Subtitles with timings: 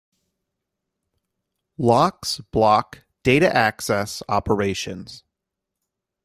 [1.77, 5.23] Locks block data-access operations.